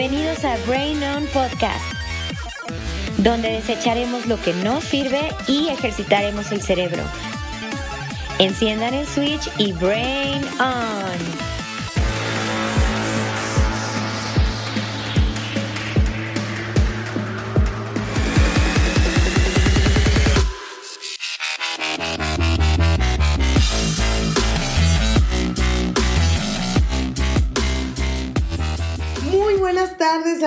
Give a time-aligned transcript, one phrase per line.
[0.00, 1.84] Bienvenidos a Brain On Podcast,
[3.18, 7.02] donde desecharemos lo que no sirve y ejercitaremos el cerebro.
[8.38, 11.49] Enciendan el switch y Brain On.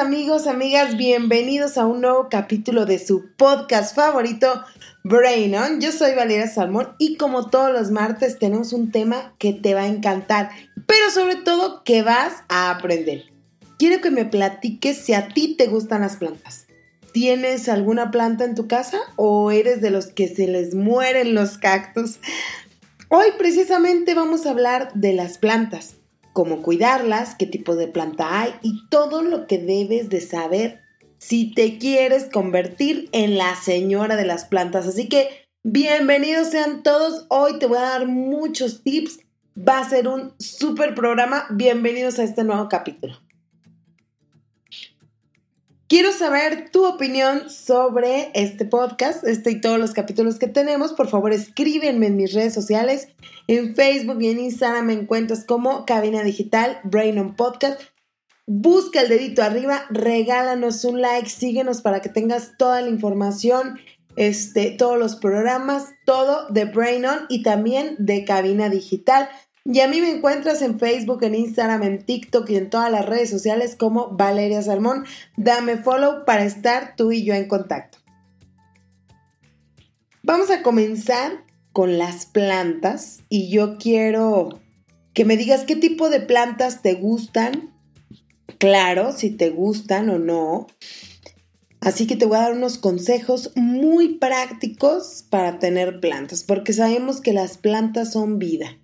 [0.03, 4.61] Amigos, amigas, bienvenidos a un nuevo capítulo de su podcast favorito,
[5.05, 5.79] Brain On.
[5.79, 9.83] Yo soy Valeria Salmón y como todos los martes tenemos un tema que te va
[9.83, 10.49] a encantar,
[10.87, 13.31] pero sobre todo que vas a aprender.
[13.79, 16.67] Quiero que me platiques si a ti te gustan las plantas.
[17.13, 21.57] ¿Tienes alguna planta en tu casa o eres de los que se les mueren los
[21.57, 22.19] cactus?
[23.07, 25.95] Hoy precisamente vamos a hablar de las plantas
[26.33, 30.81] cómo cuidarlas, qué tipo de planta hay y todo lo que debes de saber
[31.19, 34.87] si te quieres convertir en la señora de las plantas.
[34.87, 35.29] Así que
[35.63, 37.25] bienvenidos sean todos.
[37.29, 39.19] Hoy te voy a dar muchos tips.
[39.57, 41.45] Va a ser un súper programa.
[41.51, 43.22] Bienvenidos a este nuevo capítulo.
[45.87, 50.93] Quiero saber tu opinión sobre este podcast, este y todos los capítulos que tenemos.
[50.93, 53.09] Por favor, escríbenme en mis redes sociales.
[53.47, 57.81] En Facebook y en Instagram me encuentras como Cabina Digital, Brain on Podcast.
[58.45, 63.77] Busca el dedito arriba, regálanos un like, síguenos para que tengas toda la información,
[64.15, 69.29] este, todos los programas, todo de Brain On y también de Cabina Digital.
[69.65, 73.05] Y a mí me encuentras en Facebook, en Instagram, en TikTok y en todas las
[73.05, 75.05] redes sociales como Valeria Salmón.
[75.37, 77.97] Dame follow para estar tú y yo en contacto.
[80.21, 84.61] Vamos a comenzar con las plantas y yo quiero
[85.13, 87.73] que me digas qué tipo de plantas te gustan.
[88.57, 90.67] Claro, si te gustan o no.
[91.79, 97.21] Así que te voy a dar unos consejos muy prácticos para tener plantas, porque sabemos
[97.21, 98.77] que las plantas son vida.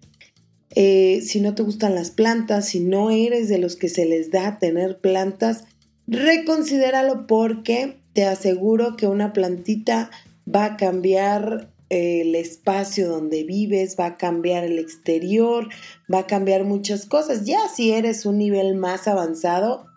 [0.75, 4.31] Eh, si no te gustan las plantas, si no eres de los que se les
[4.31, 5.65] da tener plantas,
[6.07, 10.11] reconsidéralo porque te aseguro que una plantita
[10.53, 15.69] va a cambiar eh, el espacio donde vives, va a cambiar el exterior,
[16.11, 17.45] va a cambiar muchas cosas.
[17.45, 19.87] Ya si eres un nivel más avanzado,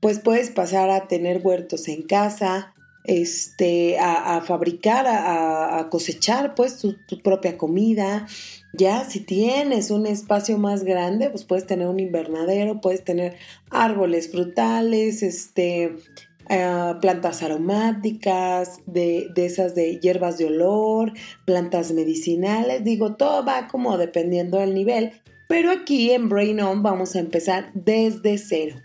[0.00, 2.74] pues puedes pasar a tener huertos en casa,
[3.04, 8.26] este, a, fabricar, a, cosechar pues tu, propia comida.
[8.76, 13.36] Ya si tienes un espacio más grande, pues puedes tener un invernadero, puedes tener
[13.70, 15.96] árboles frutales, este,
[16.48, 21.12] eh, plantas aromáticas, de, de, esas de hierbas de olor,
[21.46, 25.12] plantas medicinales, digo, todo va como dependiendo del nivel,
[25.48, 28.76] pero aquí en Brain On vamos a empezar desde cero.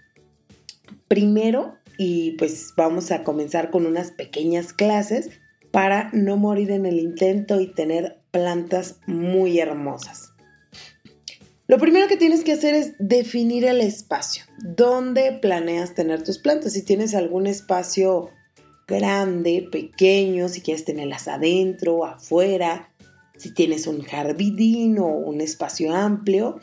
[1.08, 5.32] Primero, y pues vamos a comenzar con unas pequeñas clases
[5.72, 10.34] para no morir en el intento y tener plantas muy hermosas.
[11.68, 14.44] Lo primero que tienes que hacer es definir el espacio.
[14.58, 16.74] ¿Dónde planeas tener tus plantas?
[16.74, 18.32] Si tienes algún espacio
[18.88, 22.90] grande, pequeño, si quieres tenerlas adentro, afuera,
[23.38, 26.60] si tienes un jardín o un espacio amplio,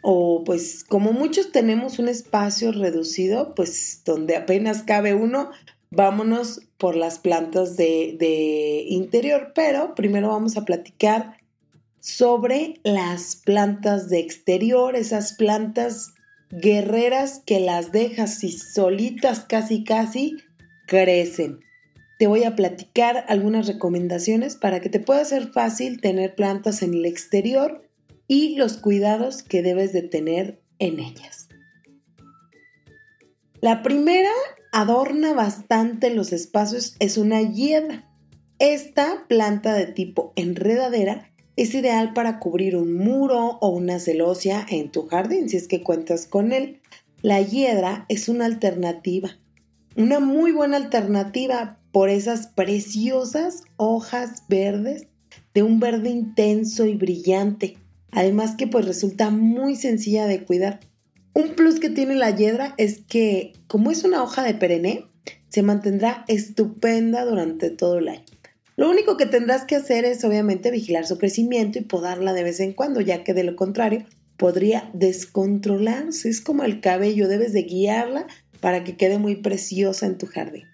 [0.00, 5.50] o pues como muchos tenemos un espacio reducido, pues donde apenas cabe uno,
[5.90, 11.38] vámonos por las plantas de, de interior, pero primero vamos a platicar
[12.00, 16.14] sobre las plantas de exterior, esas plantas
[16.50, 20.36] guerreras que las dejas y solitas casi casi
[20.86, 21.60] crecen.
[22.18, 26.94] Te voy a platicar algunas recomendaciones para que te pueda ser fácil tener plantas en
[26.94, 27.86] el exterior
[28.26, 31.45] y los cuidados que debes de tener en ellas.
[33.66, 34.30] La primera
[34.70, 38.08] adorna bastante los espacios es una hiedra.
[38.60, 44.92] Esta planta de tipo enredadera es ideal para cubrir un muro o una celosía en
[44.92, 46.80] tu jardín si es que cuentas con él.
[47.22, 49.36] La hiedra es una alternativa,
[49.96, 55.08] una muy buena alternativa por esas preciosas hojas verdes
[55.54, 57.78] de un verde intenso y brillante
[58.12, 60.80] Además que pues resulta muy sencilla de cuidar.
[61.36, 65.04] Un plus que tiene la hiedra es que como es una hoja de perenne,
[65.50, 68.24] se mantendrá estupenda durante todo el año.
[68.74, 72.58] Lo único que tendrás que hacer es obviamente vigilar su crecimiento y podarla de vez
[72.60, 74.06] en cuando, ya que de lo contrario
[74.38, 76.30] podría descontrolarse.
[76.30, 78.26] Es como el cabello, debes de guiarla
[78.60, 80.64] para que quede muy preciosa en tu jardín.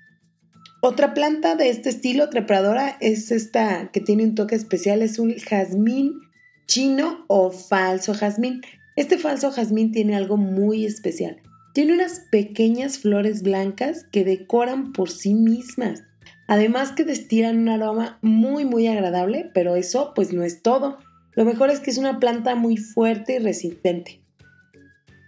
[0.81, 5.35] Otra planta de este estilo trepadora es esta que tiene un toque especial, es un
[5.35, 6.21] jazmín
[6.69, 8.63] chino o falso jazmín.
[9.03, 11.43] Este falso jazmín tiene algo muy especial.
[11.75, 16.05] Tiene unas pequeñas flores blancas que decoran por sí mismas.
[16.47, 20.99] Además que destilan un aroma muy muy agradable, pero eso pues no es todo.
[21.33, 24.23] Lo mejor es que es una planta muy fuerte y resistente,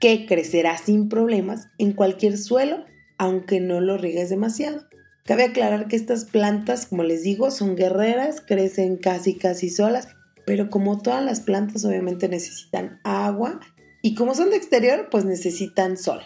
[0.00, 2.84] que crecerá sin problemas en cualquier suelo,
[3.18, 4.86] aunque no lo riegues demasiado.
[5.24, 10.14] Cabe aclarar que estas plantas, como les digo, son guerreras, crecen casi casi solas,
[10.46, 13.60] pero como todas las plantas obviamente necesitan agua
[14.02, 16.20] y como son de exterior, pues necesitan sol.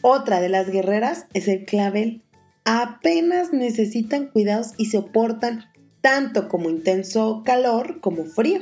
[0.00, 2.22] Otra de las guerreras es el clavel.
[2.64, 5.64] Apenas necesitan cuidados y soportan
[6.00, 8.60] tanto como intenso calor como frío.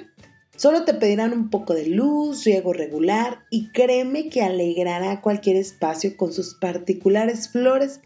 [0.56, 6.16] Solo te pedirán un poco de luz, riego regular y créeme que alegrará cualquier espacio
[6.16, 8.00] con sus particulares flores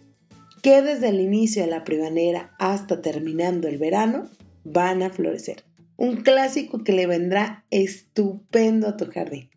[0.63, 4.29] que desde el inicio de la primavera hasta terminando el verano
[4.65, 5.65] van a florecer.
[5.97, 9.51] Un clásico que le vendrá estupendo a tu jardín.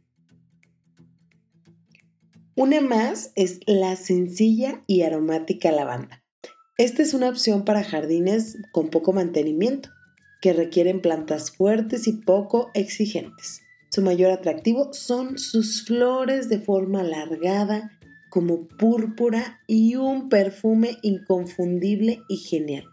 [2.56, 6.24] Una más es la sencilla y aromática lavanda.
[6.78, 9.90] Esta es una opción para jardines con poco mantenimiento,
[10.42, 13.62] que requieren plantas fuertes y poco exigentes.
[13.90, 17.98] Su mayor atractivo son sus flores de forma alargada,
[18.30, 22.86] como púrpura y un perfume inconfundible y genial.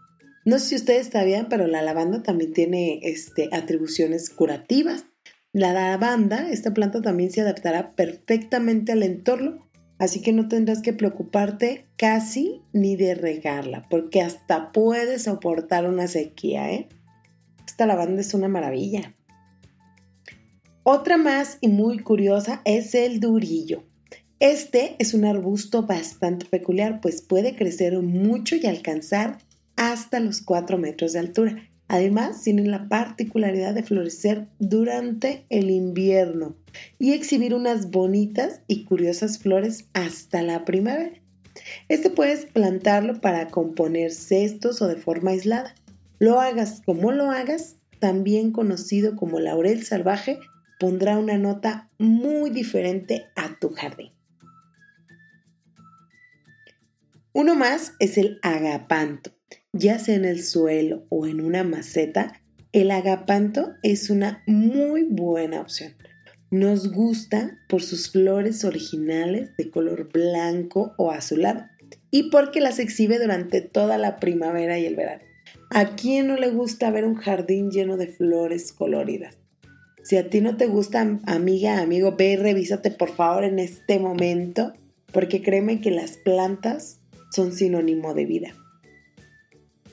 [0.45, 5.05] No sé si ustedes sabían, pero la lavanda también tiene este, atribuciones curativas.
[5.53, 9.71] La lavanda, esta planta también se adaptará perfectamente al entorno
[10.01, 16.09] Así que no tendrás que preocuparte casi ni de regarla, porque hasta puedes soportar una
[16.09, 16.89] sequía, ¿eh?
[17.67, 19.15] Esta lavanda es una maravilla.
[20.85, 23.85] Otra más y muy curiosa es el durillo.
[24.39, 29.37] Este es un arbusto bastante peculiar, pues puede crecer mucho y alcanzar
[29.81, 31.57] hasta los 4 metros de altura.
[31.89, 36.55] Además, tienen la particularidad de florecer durante el invierno
[36.99, 41.19] y exhibir unas bonitas y curiosas flores hasta la primavera.
[41.89, 45.75] Este puedes plantarlo para componer cestos o de forma aislada.
[46.19, 50.39] Lo hagas como lo hagas, también conocido como laurel salvaje,
[50.79, 54.13] pondrá una nota muy diferente a tu jardín.
[57.33, 59.40] Uno más es el agapanto
[59.73, 62.41] ya sea en el suelo o en una maceta,
[62.73, 65.95] el agapanto es una muy buena opción.
[66.51, 71.65] Nos gusta por sus flores originales de color blanco o azulado
[72.11, 75.23] y porque las exhibe durante toda la primavera y el verano.
[75.71, 79.39] ¿A quién no le gusta ver un jardín lleno de flores coloridas?
[80.03, 83.99] Si a ti no te gusta, amiga, amigo, ve y revísate por favor en este
[83.99, 84.73] momento,
[85.13, 87.01] porque créeme que las plantas
[87.33, 88.55] son sinónimo de vida.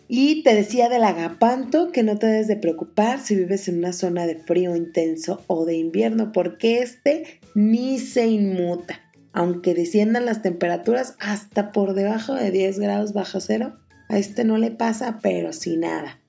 [0.10, 3.92] Y te decía del agapanto que no te debes de preocupar si vives en una
[3.92, 9.02] zona de frío intenso o de invierno, porque este ni se inmuta.
[9.34, 13.78] Aunque desciendan las temperaturas hasta por debajo de 10 grados bajo cero,
[14.08, 16.22] a este no le pasa, pero sin nada.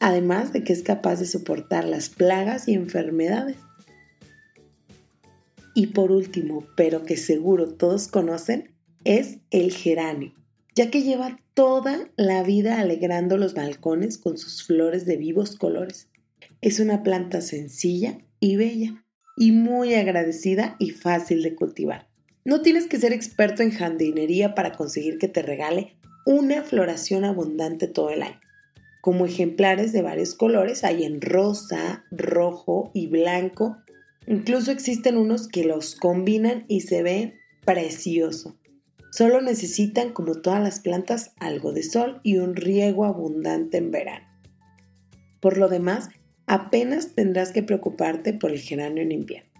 [0.00, 3.56] Además de que es capaz de soportar las plagas y enfermedades.
[5.74, 10.41] Y por último, pero que seguro todos conocen, es el geranio
[10.74, 16.08] ya que lleva toda la vida alegrando los balcones con sus flores de vivos colores.
[16.60, 19.04] Es una planta sencilla y bella,
[19.36, 22.08] y muy agradecida y fácil de cultivar.
[22.44, 27.86] No tienes que ser experto en jardinería para conseguir que te regale una floración abundante
[27.86, 28.40] todo el año.
[29.00, 33.76] Como ejemplares de varios colores hay en rosa, rojo y blanco.
[34.26, 38.56] Incluso existen unos que los combinan y se ven precioso.
[39.12, 44.26] Solo necesitan, como todas las plantas, algo de sol y un riego abundante en verano.
[45.38, 46.08] Por lo demás,
[46.46, 49.50] apenas tendrás que preocuparte por el geranio en invierno.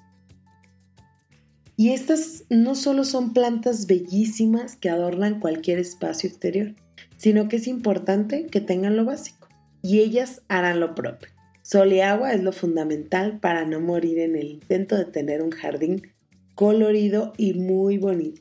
[1.77, 6.75] Y estas no solo son plantas bellísimas que adornan cualquier espacio exterior,
[7.19, 9.49] sino que es importante que tengan lo básico
[9.83, 11.29] y ellas harán lo propio.
[11.61, 15.51] Sol y agua es lo fundamental para no morir en el intento de tener un
[15.51, 16.11] jardín
[16.55, 18.41] colorido y muy bonito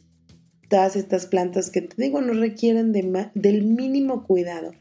[0.72, 4.72] todas estas plantas que te digo no requieren del mínimo cuidado.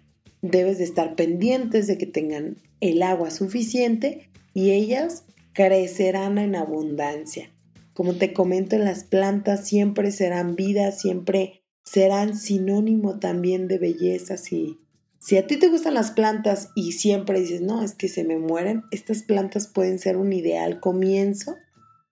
[0.40, 7.50] Debes de estar pendientes de que tengan el agua suficiente y ellas crecerán en abundancia.
[7.92, 14.36] Como te comento, las plantas siempre serán vida, siempre serán sinónimo también de belleza.
[14.36, 14.78] Si,
[15.18, 18.38] si a ti te gustan las plantas y siempre dices, no, es que se me
[18.38, 21.56] mueren, estas plantas pueden ser un ideal comienzo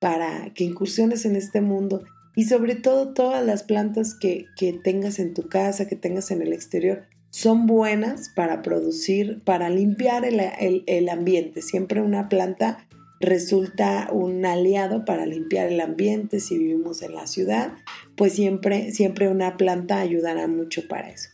[0.00, 2.02] para que incursiones en este mundo
[2.38, 4.46] y sobre todo todas las plantas que,
[4.84, 10.24] tengas en tu casa, que tengas en el exterior, son buenas para producir, para limpiar
[10.24, 11.62] el, ambiente.
[11.62, 12.86] Siempre una planta
[13.18, 17.72] resulta un aliado para limpiar el ambiente si vivimos en la ciudad,
[18.14, 21.30] pues siempre, siempre una planta ayudará mucho para eso.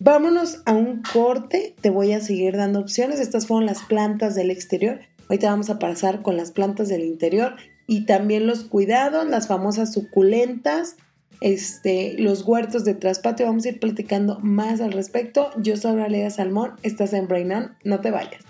[0.00, 3.20] Vámonos a un corte, te voy a seguir dando opciones.
[3.20, 4.98] Estas fueron las plantas del exterior.
[5.28, 7.54] Ahorita vamos a pasar con las plantas del interior
[7.86, 10.96] y también los cuidados, las famosas suculentas,
[11.40, 13.46] este, los huertos de traspatio.
[13.46, 15.50] Vamos a ir platicando más al respecto.
[15.58, 17.52] Yo soy Valeria Salmón, estás en Brain
[17.84, 18.40] no te vayas.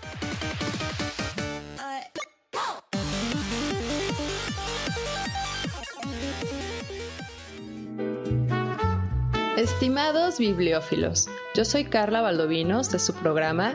[9.56, 13.74] Estimados bibliófilos, yo soy Carla Valdovinos de su programa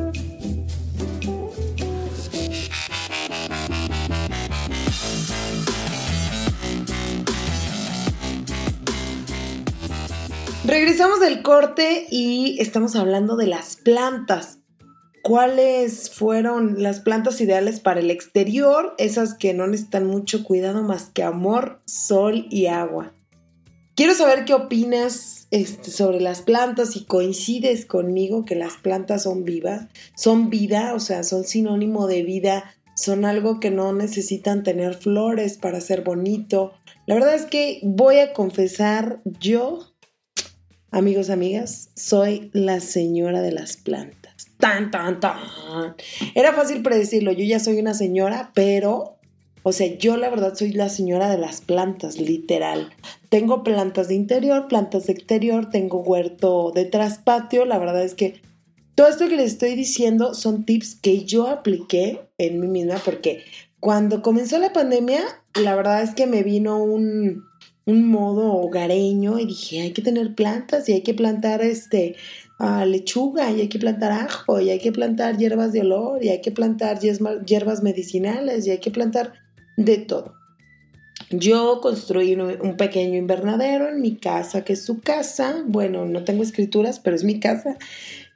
[10.71, 14.59] Regresamos del corte y estamos hablando de las plantas.
[15.21, 18.95] ¿Cuáles fueron las plantas ideales para el exterior?
[18.97, 23.11] Esas que no necesitan mucho cuidado más que amor, sol y agua.
[23.95, 29.43] Quiero saber qué opinas este, sobre las plantas y coincides conmigo que las plantas son
[29.43, 34.93] vivas, son vida, o sea, son sinónimo de vida, son algo que no necesitan tener
[34.93, 36.71] flores para ser bonito.
[37.07, 39.90] La verdad es que voy a confesar, yo,
[40.91, 44.21] amigos, amigas, soy la señora de las plantas
[44.61, 45.39] tan, tan, tan.
[46.35, 49.17] Era fácil predecirlo, yo ya soy una señora, pero,
[49.63, 52.91] o sea, yo la verdad soy la señora de las plantas, literal.
[53.27, 58.39] Tengo plantas de interior, plantas de exterior, tengo huerto de traspatio, la verdad es que
[58.95, 63.43] todo esto que les estoy diciendo son tips que yo apliqué en mí misma porque
[63.79, 65.23] cuando comenzó la pandemia,
[65.55, 67.45] la verdad es que me vino un,
[67.85, 72.15] un modo hogareño y dije, hay que tener plantas y hay que plantar este
[72.85, 76.41] lechuga y hay que plantar ajo y hay que plantar hierbas de olor y hay
[76.41, 79.33] que plantar hierbas medicinales y hay que plantar
[79.77, 80.35] de todo.
[81.31, 85.63] Yo construí un, pequeño invernadero en mi casa, que es su casa.
[85.65, 87.77] Bueno, no tengo escrituras, pero es mi casa.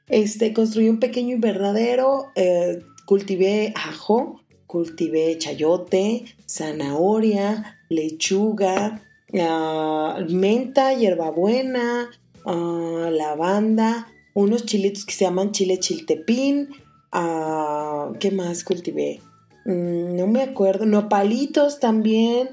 [0.07, 9.01] Este, construí un pequeño invernadero, eh, cultivé ajo, cultivé chayote, zanahoria, lechuga,
[9.41, 12.09] ah, menta, hierbabuena,
[12.45, 16.69] uh, lavanda, unos chilitos que se llaman chile chiltepín.
[17.11, 19.21] Ah, ¿Qué más cultivé?
[19.65, 20.85] Mm, no me acuerdo.
[20.85, 22.49] Nopalitos también.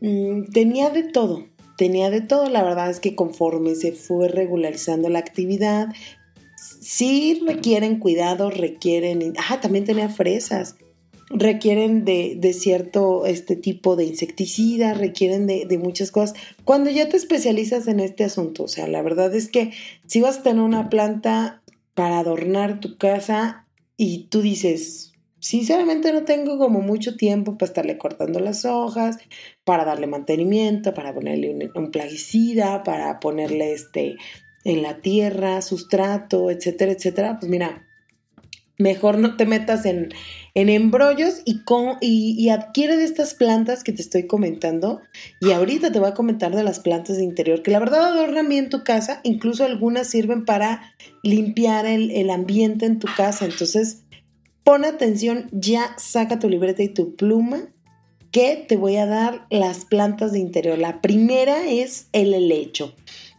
[0.00, 1.46] Mm, tenía de todo.
[1.76, 2.48] Tenía de todo.
[2.48, 5.88] La verdad es que conforme se fue regularizando la actividad,
[6.56, 9.34] sí requieren cuidado, requieren.
[9.48, 10.76] Ah, también tenía fresas
[11.34, 16.36] requieren de, cierto este tipo de insecticida, requieren de, de, muchas cosas.
[16.64, 19.72] Cuando ya te especializas en este asunto, o sea, la verdad es que
[20.06, 21.62] si vas a tener una planta
[21.94, 25.12] para adornar tu casa y tú dices,
[25.42, 29.18] sinceramente no tengo como mucho tiempo para estarle cortando las hojas,
[29.64, 34.16] para darle mantenimiento, para ponerle un, plaguicida, para ponerle este
[34.64, 37.88] en la tierra, sustrato, etcétera, etcétera, pues mira,
[38.78, 40.12] mejor no te metas en,
[40.54, 45.00] en embrollos y, con, y, adquiere de estas plantas que te estoy comentando.
[45.40, 48.48] Y ahorita te voy a comentar de las plantas de interior, que la verdad adornan
[48.48, 53.44] bien tu casa, incluso algunas sirven para limpiar el, el ambiente en tu casa.
[53.44, 54.02] Entonces,
[54.64, 57.68] pon atención, ya saca tu libreta y tu pluma,
[58.30, 60.78] que te voy a dar las plantas de interior.
[60.78, 62.94] La primera es el helecho.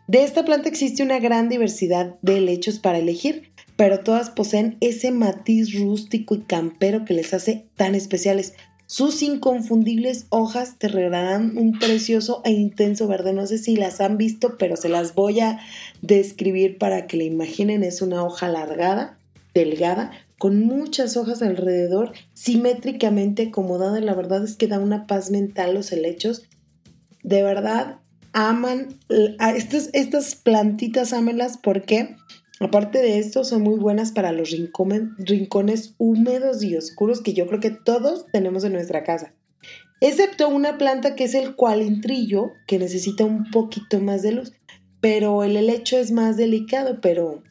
[0.07, 3.52] De esta planta existe una gran diversidad de helechos para elegir
[3.83, 8.53] pero todas poseen ese matiz rústico y campero que les hace tan especiales.
[8.85, 13.33] Sus inconfundibles hojas te regalarán un precioso e intenso verde.
[13.33, 15.59] No sé si las han visto, pero se las voy a
[16.01, 17.83] describir para que la imaginen.
[17.83, 19.17] Es una hoja alargada,
[19.53, 23.99] delgada, con muchas hojas alrededor, simétricamente acomodada.
[23.99, 26.43] La verdad es que da una paz mental los helechos.
[27.21, 27.97] De verdad,
[28.31, 28.97] aman
[29.39, 32.15] a estas, estas plantitas, ámelas porque
[32.63, 37.59] Aparte de esto, son muy buenas para los rincones húmedos y oscuros que yo creo
[37.59, 39.33] que todos tenemos en nuestra casa.
[39.99, 44.53] Excepto una planta que es el cualentrillo, que necesita un poquito más de luz.
[45.01, 47.43] Pero el helecho es más delicado, pero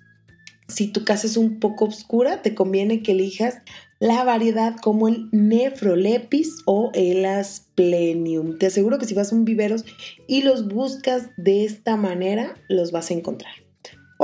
[0.67, 3.59] si tu casa es un poco oscura, te conviene que elijas
[4.01, 8.57] la variedad como el Nephrolepis o el Asplenium.
[8.57, 9.85] Te aseguro que si vas a un viveros
[10.27, 13.62] y los buscas de esta manera, los vas a encontrar.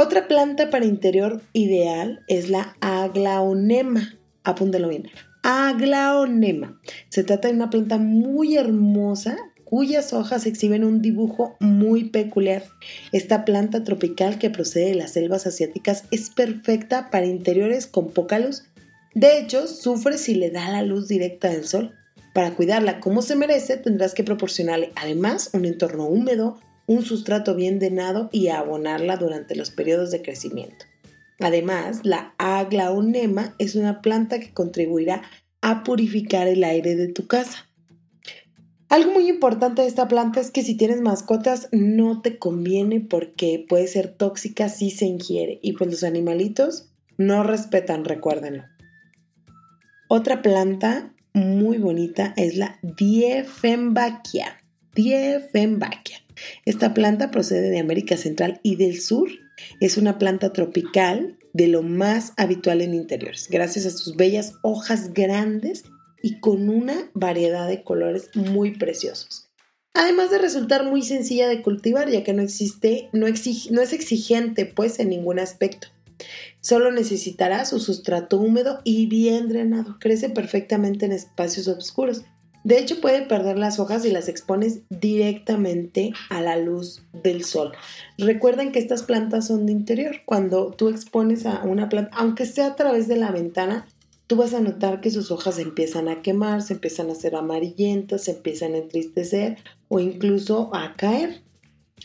[0.00, 4.16] Otra planta para interior ideal es la aglaonema.
[4.44, 5.08] Apúntalo bien.
[5.42, 6.80] Aglaonema.
[7.08, 12.62] Se trata de una planta muy hermosa cuyas hojas exhiben un dibujo muy peculiar.
[13.10, 18.38] Esta planta tropical que procede de las selvas asiáticas es perfecta para interiores con poca
[18.38, 18.66] luz.
[19.16, 21.92] De hecho, sufre si le da la luz directa del sol.
[22.34, 27.78] Para cuidarla como se merece, tendrás que proporcionarle además un entorno húmedo, un sustrato bien
[27.78, 30.86] drenado y abonarla durante los periodos de crecimiento.
[31.38, 35.22] Además, la aglaonema es una planta que contribuirá
[35.60, 37.68] a purificar el aire de tu casa.
[38.88, 43.64] Algo muy importante de esta planta es que si tienes mascotas no te conviene porque
[43.68, 48.64] puede ser tóxica si se ingiere y pues los animalitos no respetan, recuérdenlo.
[50.08, 54.62] Otra planta muy bonita es la Diefenbachia.
[54.94, 56.27] Diefenbachia.
[56.64, 59.30] Esta planta procede de América Central y del Sur.
[59.80, 65.12] Es una planta tropical de lo más habitual en interiores, gracias a sus bellas hojas
[65.12, 65.84] grandes
[66.22, 69.48] y con una variedad de colores muy preciosos.
[69.94, 74.66] Además de resultar muy sencilla de cultivar, ya que no existe, no, no es exigente
[74.66, 75.88] pues en ningún aspecto.
[76.60, 79.96] Solo necesitará su sustrato húmedo y bien drenado.
[80.00, 82.22] Crece perfectamente en espacios oscuros.
[82.68, 87.72] De hecho, puede perder las hojas si las expones directamente a la luz del sol.
[88.18, 90.16] Recuerden que estas plantas son de interior.
[90.26, 93.86] Cuando tú expones a una planta, aunque sea a través de la ventana,
[94.26, 98.24] tú vas a notar que sus hojas empiezan a quemar, se empiezan a hacer amarillentas,
[98.24, 99.56] se empiezan a entristecer
[99.88, 101.40] o incluso a caer.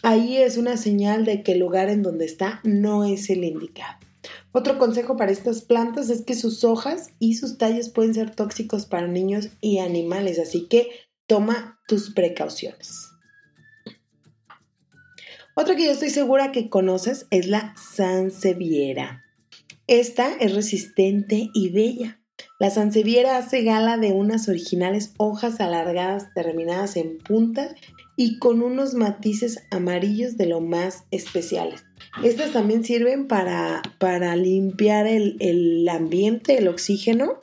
[0.01, 4.02] Ahí es una señal de que el lugar en donde está no es el indicado.
[4.53, 8.85] Otro consejo para estas plantas es que sus hojas y sus tallos pueden ser tóxicos
[8.85, 10.89] para niños y animales, así que
[11.25, 13.09] toma tus precauciones.
[15.55, 19.23] Otra que yo estoy segura que conoces es la Sanseviera.
[19.87, 22.21] Esta es resistente y bella.
[22.59, 27.75] La sanseviera hace gala de unas originales hojas alargadas terminadas en punta
[28.15, 31.83] y con unos matices amarillos de lo más especiales.
[32.21, 37.39] Estas también sirven para, para limpiar el, el ambiente, el oxígeno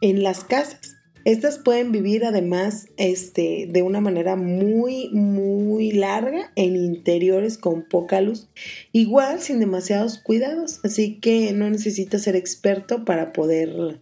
[0.00, 0.96] en las casas.
[1.24, 8.20] Estas pueden vivir además este, de una manera muy, muy larga en interiores con poca
[8.20, 8.48] luz,
[8.90, 14.00] igual sin demasiados cuidados, así que no necesitas ser experto para poder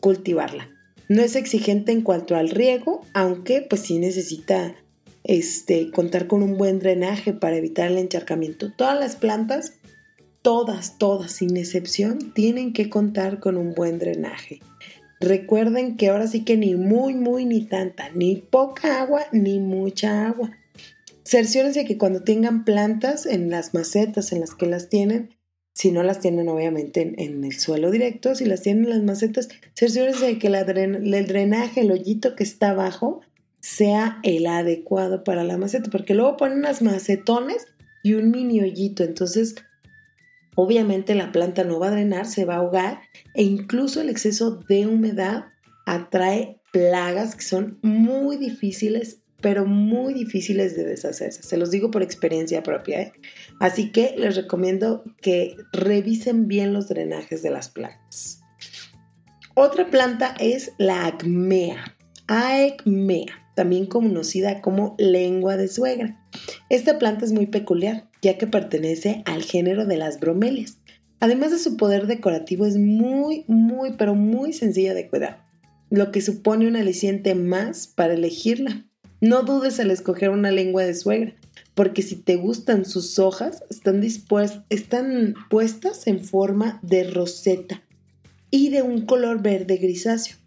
[0.00, 0.70] cultivarla.
[1.08, 4.74] No es exigente en cuanto al riego, aunque pues sí necesita
[5.24, 8.72] este, contar con un buen drenaje para evitar el encharcamiento.
[8.72, 9.74] Todas las plantas,
[10.42, 14.60] todas, todas, sin excepción, tienen que contar con un buen drenaje.
[15.20, 20.26] Recuerden que ahora sí que ni muy, muy, ni tanta, ni poca agua, ni mucha
[20.26, 20.50] agua.
[21.24, 25.30] Cerciórense que cuando tengan plantas en las macetas en las que las tienen,
[25.74, 29.48] si no las tienen obviamente en, el suelo directo, si las tienen en las macetas,
[29.74, 33.20] cerciórense de que el drenaje, el hoyito que está abajo,
[33.62, 37.66] sea el adecuado para la maceta, porque luego ponen unas macetones
[38.02, 39.54] y un mini hoyito, entonces
[40.54, 43.00] Obviamente la planta no va a drenar, se va a ahogar
[43.34, 45.46] e incluso el exceso de humedad
[45.86, 51.42] atrae plagas que son muy difíciles, pero muy difíciles de deshacerse.
[51.42, 53.00] Se los digo por experiencia propia.
[53.00, 53.12] ¿eh?
[53.60, 58.40] Así que les recomiendo que revisen bien los drenajes de las plantas.
[59.54, 61.96] Otra planta es la acmea.
[62.26, 66.20] Aecmea también conocida como lengua de suegra.
[66.68, 70.78] Esta planta es muy peculiar, ya que pertenece al género de las bromelias.
[71.20, 75.44] Además de su poder decorativo, es muy, muy, pero muy sencilla de cuidar,
[75.90, 78.84] lo que supone un aliciente más para elegirla.
[79.20, 81.34] No dudes al escoger una lengua de suegra,
[81.74, 84.02] porque si te gustan sus hojas, están,
[84.68, 87.82] están puestas en forma de roseta
[88.50, 90.41] y de un color verde grisáceo.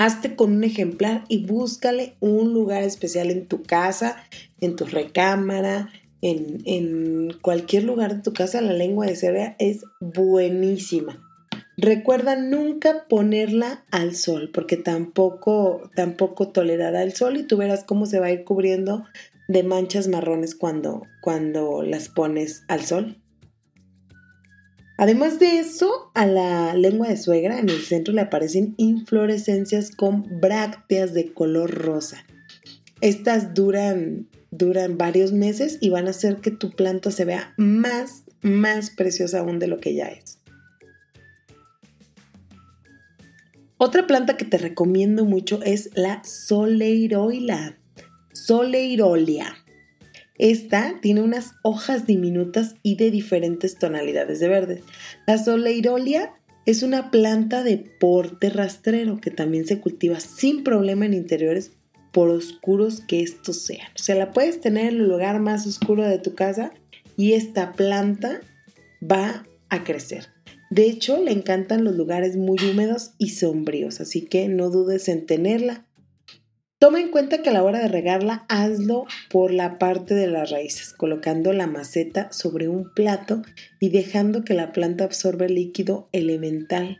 [0.00, 4.16] Hazte con un ejemplar y búscale un lugar especial en tu casa,
[4.62, 5.90] en tu recámara,
[6.22, 8.62] en, cualquier lugar de tu casa.
[8.62, 11.22] La lengua de cebra es buenísima.
[11.76, 18.06] Recuerda nunca ponerla al sol porque tampoco, tampoco tolerará el sol y tú verás cómo
[18.06, 19.04] se va a ir cubriendo
[19.48, 23.19] de manchas marrones cuando, cuando las pones al sol.
[25.00, 30.42] Además de eso, a la lengua de suegra en el centro le aparecen inflorescencias con
[30.42, 32.26] brácteas de color rosa.
[33.00, 38.24] Estas duran, duran varios meses y van a hacer que tu planta se vea más,
[38.42, 40.38] más preciosa aún de lo que ya es.
[43.78, 47.78] Otra planta que te recomiendo mucho es la soleiroila,
[48.34, 49.59] soleirolia.
[50.40, 54.82] Esta tiene unas hojas diminutas y de diferentes tonalidades de verde.
[55.26, 56.32] La soleirolia
[56.64, 61.72] es una planta de porte rastrero que también se cultiva sin problema en interiores
[62.10, 63.88] por oscuros que estos sean.
[63.94, 66.72] O sea, la puedes tener en el lugar más oscuro de tu casa
[67.18, 68.40] y esta planta
[69.02, 70.28] va a crecer.
[70.70, 75.26] De hecho, le encantan los lugares muy húmedos y sombríos, así que no dudes en
[75.26, 75.84] tenerla.
[76.80, 80.48] Toma en cuenta que a la hora de regarla, hazlo por la parte de las
[80.50, 83.42] raíces, colocando la maceta sobre un plato
[83.80, 86.96] y dejando que la planta absorba el líquido elemental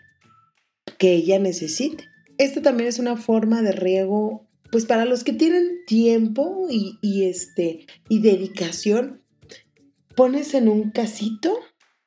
[0.98, 2.04] que ella necesite.
[2.36, 7.24] Esta también es una forma de riego, pues para los que tienen tiempo y, y
[7.24, 9.22] este, y dedicación,
[10.14, 11.58] pones en un casito,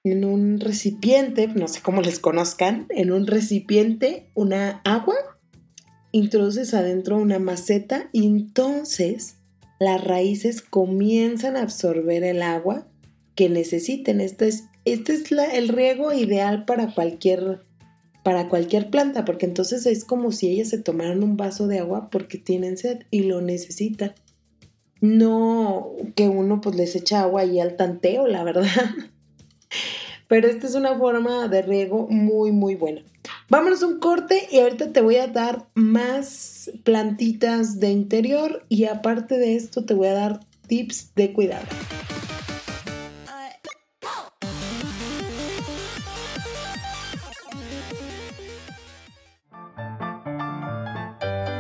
[0.03, 5.15] en un recipiente, no sé cómo les conozcan, en un recipiente una agua
[6.13, 9.36] introduces adentro una maceta y entonces
[9.80, 12.88] las raíces comienzan a absorber el agua
[13.36, 14.21] que necesiten.
[14.21, 17.62] Este es, este es el riego ideal para cualquier,
[18.23, 22.10] para cualquier planta, porque entonces es como si ellas se tomaran un vaso de agua
[22.12, 24.13] porque tienen sed y lo necesitan.
[25.02, 28.67] No que uno pues les echa agua y al tanteo, la verdad.
[30.28, 33.02] Pero esta es una forma de riego muy, muy buena.
[33.53, 38.85] Vámonos a un corte y ahorita te voy a dar más plantitas de interior y
[38.85, 41.67] aparte de esto te voy a dar tips de cuidado.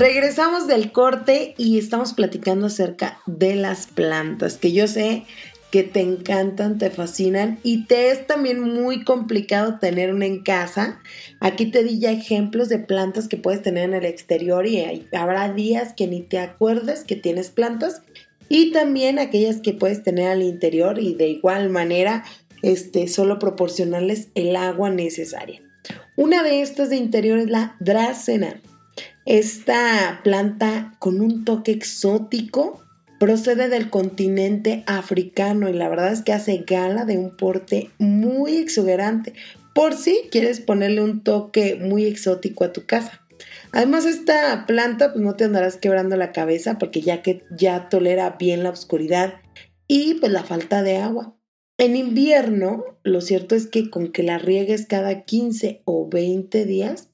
[0.00, 5.24] Regresamos del corte y estamos platicando acerca de las plantas, que yo sé
[5.70, 11.02] que te encantan, te fascinan y te es también muy complicado tener una en casa.
[11.40, 15.52] Aquí te di ya ejemplos de plantas que puedes tener en el exterior y habrá
[15.52, 18.00] días que ni te acuerdes que tienes plantas
[18.48, 22.24] y también aquellas que puedes tener al interior y de igual manera
[22.62, 25.60] este, solo proporcionarles el agua necesaria.
[26.16, 28.62] Una de estas de interior es la dracena.
[29.26, 32.80] Esta planta con un toque exótico
[33.18, 38.56] procede del continente africano y la verdad es que hace gala de un porte muy
[38.56, 39.34] exuberante
[39.74, 43.20] por si quieres ponerle un toque muy exótico a tu casa.
[43.72, 48.36] Además esta planta pues no te andarás quebrando la cabeza porque ya que ya tolera
[48.38, 49.34] bien la oscuridad
[49.86, 51.36] y pues la falta de agua.
[51.76, 57.09] En invierno, lo cierto es que con que la riegues cada 15 o 20 días,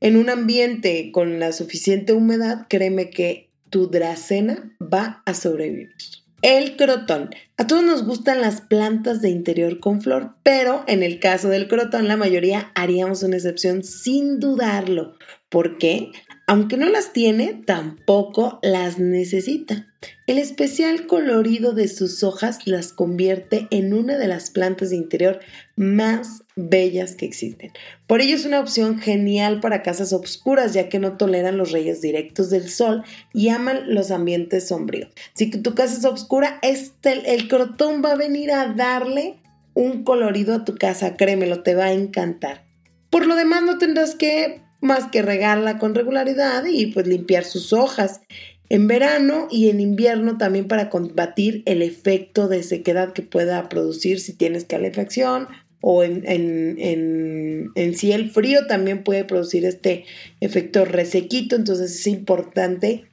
[0.00, 5.94] en un ambiente con la suficiente humedad, créeme que tu dracena va a sobrevivir.
[6.42, 7.30] El crotón.
[7.56, 11.66] A todos nos gustan las plantas de interior con flor, pero en el caso del
[11.66, 15.16] crotón la mayoría haríamos una excepción sin dudarlo.
[15.48, 16.10] ¿Por qué?
[16.48, 19.88] Aunque no las tiene, tampoco las necesita.
[20.28, 25.40] El especial colorido de sus hojas las convierte en una de las plantas de interior
[25.74, 27.72] más bellas que existen.
[28.06, 32.00] Por ello es una opción genial para casas oscuras, ya que no toleran los rayos
[32.00, 33.02] directos del sol
[33.34, 35.10] y aman los ambientes sombríos.
[35.34, 39.40] Si tu casa es oscura, este, el crotón va a venir a darle
[39.74, 42.64] un colorido a tu casa, créemelo, te va a encantar.
[43.10, 47.72] Por lo demás, no tendrás que más que regarla con regularidad y pues limpiar sus
[47.72, 48.20] hojas
[48.68, 54.20] en verano y en invierno también para combatir el efecto de sequedad que pueda producir
[54.20, 55.48] si tienes calefacción
[55.80, 60.04] o en, en, en, sí el frío también puede producir este
[60.40, 63.04] efecto resequito, entonces es importante.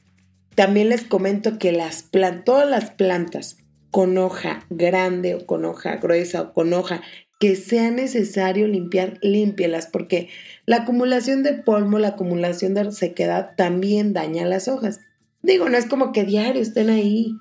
[0.55, 2.09] También les comento que las
[2.45, 3.57] todas las plantas
[3.91, 7.01] con hoja grande o con hoja gruesa o con hoja
[7.39, 10.29] que sea necesario limpiar, límpielas, porque
[10.65, 14.99] la acumulación de polvo, la acumulación de sequedad también daña las hojas.
[15.41, 17.35] Digo, no es como que diario estén ahí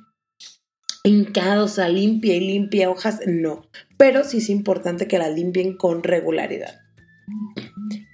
[1.05, 6.03] hincados a limpia y limpia hojas, no, pero sí es importante que las limpien con
[6.03, 6.81] regularidad.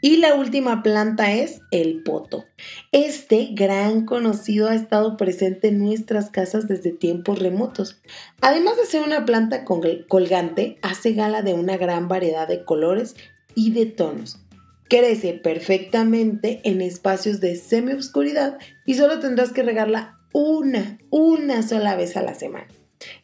[0.01, 2.44] Y la última planta es el poto.
[2.92, 8.01] Este gran conocido ha estado presente en nuestras casas desde tiempos remotos.
[8.40, 13.16] Además de ser una planta colgante, hace gala de una gran variedad de colores
[13.55, 14.38] y de tonos.
[14.88, 22.16] Crece perfectamente en espacios de semioscuridad y solo tendrás que regarla una, una sola vez
[22.16, 22.68] a la semana.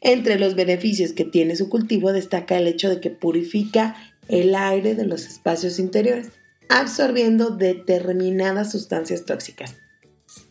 [0.01, 3.97] Entre los beneficios que tiene su cultivo destaca el hecho de que purifica
[4.29, 6.29] el aire de los espacios interiores,
[6.69, 9.77] absorbiendo determinadas sustancias tóxicas.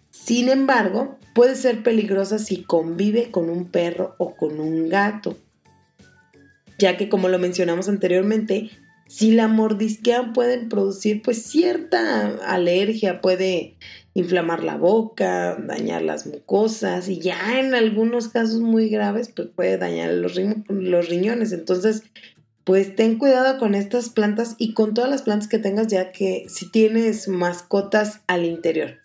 [0.10, 5.38] Sin embargo, puede ser peligrosa si convive con un perro o con un gato,
[6.80, 8.70] ya que como lo mencionamos anteriormente,
[9.14, 13.76] si la mordisquean pueden producir pues cierta alergia, puede
[14.16, 19.78] inflamar la boca, dañar las mucosas y ya en algunos casos muy graves pues puede
[19.78, 21.52] dañar los, riñones.
[21.52, 22.02] Entonces,
[22.64, 26.46] pues ten cuidado con estas plantas y con todas las plantas que tengas ya que
[26.48, 28.98] si tienes mascotas al interior.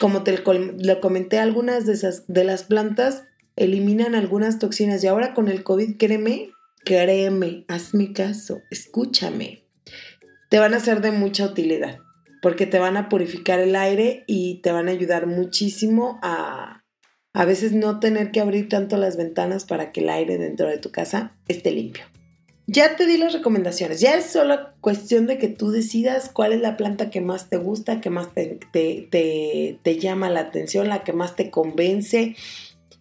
[0.00, 3.24] Como te lo comenté, algunas de, esas, de las plantas
[3.56, 6.48] eliminan algunas toxinas y ahora con el COVID, créeme,
[6.84, 9.64] créeme, hazme caso, escúchame.
[10.48, 11.98] Te van a ser de mucha utilidad
[12.42, 16.80] porque te van a purificar el aire y te van a ayudar muchísimo a
[17.32, 20.78] a veces no tener que abrir tanto las ventanas para que el aire dentro de
[20.78, 22.04] tu casa esté limpio.
[22.66, 26.60] Ya te di las recomendaciones, ya es solo cuestión de que tú decidas cuál es
[26.60, 31.02] la planta que más te gusta, que más te, te, te llama la atención, la
[31.02, 32.36] que más te convence.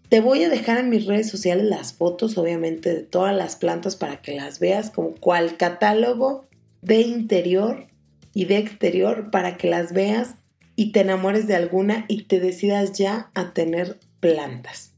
[0.09, 3.95] Te voy a dejar en mis redes sociales las fotos, obviamente, de todas las plantas
[3.95, 6.45] para que las veas como cual catálogo
[6.81, 7.85] de interior
[8.33, 10.33] y de exterior para que las veas
[10.75, 14.93] y te enamores de alguna y te decidas ya a tener plantas.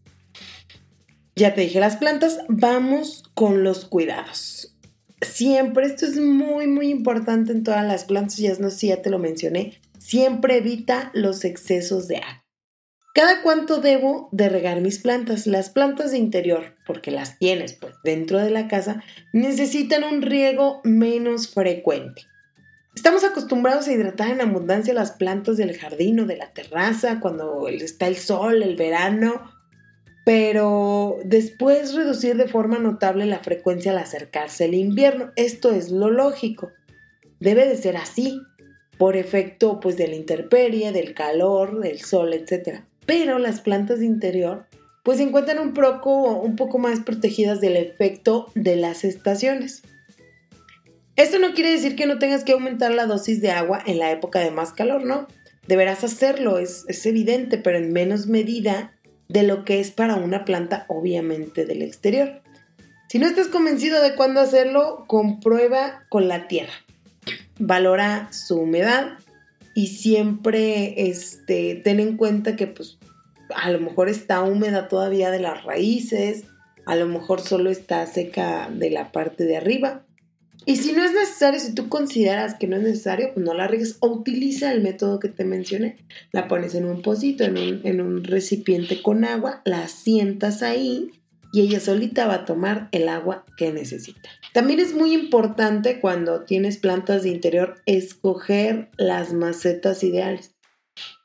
[1.35, 4.77] Ya te dije las plantas, vamos con los cuidados.
[5.21, 9.01] Siempre, esto es muy, muy importante en todas las plantas, ya no sé si ya
[9.01, 12.40] te lo mencioné, siempre evita los excesos de agua.
[13.13, 15.45] ¿Cada cuánto debo de regar mis plantas?
[15.45, 20.79] Las plantas de interior, porque las tienes pues dentro de la casa, necesitan un riego
[20.85, 22.21] menos frecuente.
[22.95, 27.67] Estamos acostumbrados a hidratar en abundancia las plantas del jardín o de la terraza cuando
[27.67, 29.41] está el sol, el verano,
[30.23, 35.33] pero después reducir de forma notable la frecuencia al acercarse el invierno.
[35.35, 36.71] Esto es lo lógico.
[37.41, 38.39] Debe de ser así,
[38.97, 42.83] por efecto pues de la intemperie, del calor, del sol, etc.
[43.11, 44.67] Pero las plantas de interior
[45.03, 49.81] pues se encuentran un poco, un poco más protegidas del efecto de las estaciones.
[51.17, 54.11] Esto no quiere decir que no tengas que aumentar la dosis de agua en la
[54.11, 55.27] época de más calor, ¿no?
[55.67, 58.93] Deberás hacerlo, es, evidente, pero en menos medida
[59.27, 62.41] de lo que es para una planta obviamente del exterior.
[63.09, 66.71] Si no estás convencido de cuándo hacerlo, comprueba con la tierra.
[67.59, 69.17] Valora su humedad
[69.75, 72.97] y siempre este, ten en cuenta que pues,
[73.55, 76.45] a lo mejor está húmeda todavía de las raíces,
[76.85, 80.05] a lo mejor solo está seca de la parte de arriba.
[80.65, 83.67] Y si no es necesario, si tú consideras que no es necesario, pues no la
[83.67, 85.97] riegues o utiliza el método que te mencioné.
[86.31, 91.09] La pones en un pocito, en un, en un recipiente con agua, la sientas ahí
[91.51, 94.29] y ella solita va a tomar el agua que necesita.
[94.53, 100.51] También es muy importante cuando tienes plantas de interior escoger las macetas ideales.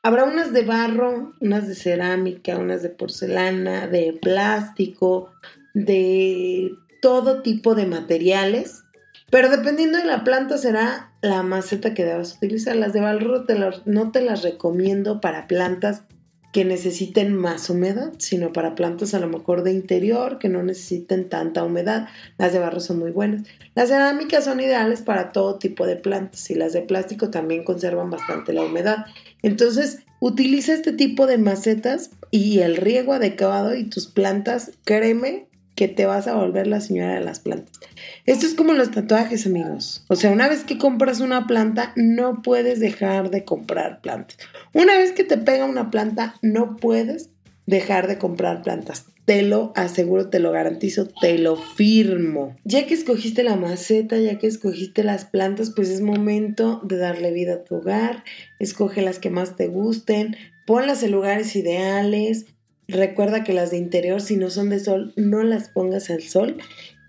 [0.07, 5.33] Habrá unas de barro, unas de cerámica, unas de porcelana, de plástico,
[5.73, 8.85] de todo tipo de materiales
[9.29, 12.75] pero dependiendo de la planta será la maceta que debas utilizar.
[12.75, 13.45] Las de barro
[13.85, 16.03] no te las recomiendo para plantas
[16.51, 21.29] que necesiten más humedad, sino para plantas a lo mejor de interior que no necesiten
[21.29, 22.07] tanta humedad.
[22.37, 23.43] Las de barro son muy buenas.
[23.75, 28.09] Las cerámicas son ideales para todo tipo de plantas y las de plástico también conservan
[28.09, 29.05] bastante la humedad.
[29.43, 35.87] Entonces, utiliza este tipo de macetas y el riego adecuado y tus plantas, créeme que
[35.87, 37.79] te vas a volver la señora de las plantas.
[38.25, 40.03] Esto es como los tatuajes, amigos.
[40.09, 44.37] O sea, una vez que compras una planta, no puedes dejar de comprar plantas.
[44.73, 47.29] Una vez que te pega una planta, no puedes
[47.67, 49.05] dejar de comprar plantas.
[49.25, 52.55] Te lo aseguro, te lo garantizo, te lo firmo.
[52.63, 57.31] Ya que escogiste la maceta, ya que escogiste las plantas, pues es momento de darle
[57.31, 58.23] vida a tu hogar.
[58.57, 60.35] Escoge las que más te gusten,
[60.65, 62.47] ponlas en lugares ideales,
[62.87, 66.57] Recuerda que las de interior, si no son de sol, no las pongas al sol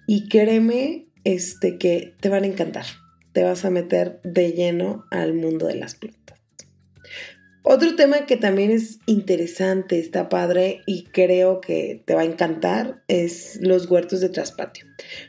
[0.06, 2.86] y créeme este, que te van a encantar.
[3.32, 6.18] Te vas a meter de lleno al mundo de las plantas.
[7.70, 13.02] Otro tema que también es interesante, está padre y creo que te va a encantar
[13.08, 14.86] es los huertos de traspatio.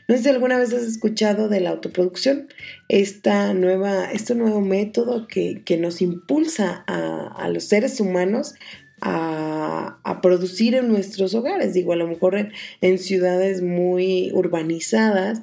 [0.08, 2.48] No sé si alguna vez has escuchado de la autoproducción,
[2.88, 8.54] esta nueva, este nuevo método que, nos impulsa a, los seres humanos
[9.00, 11.72] a, producir en nuestros hogares.
[11.72, 15.42] Digo, a lo mejor en ciudades muy urbanizadas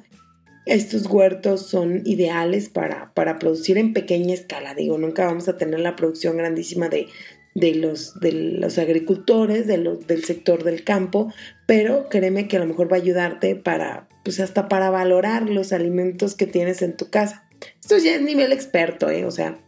[0.68, 4.74] estos huertos son ideales para, para, producir en pequeña escala.
[4.74, 7.08] Digo, nunca vamos a tener la producción grandísima de,
[7.54, 11.32] de, los, de los agricultores, de los, del sector del campo,
[11.66, 15.72] pero créeme que a lo mejor va a ayudarte para, pues hasta para valorar los
[15.72, 17.48] alimentos que tienes en tu casa.
[17.80, 19.24] Esto ya es nivel experto, ¿eh?
[19.24, 19.58] O sea,